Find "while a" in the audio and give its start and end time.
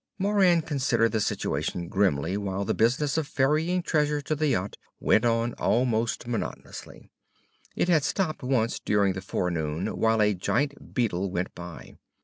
9.95-10.33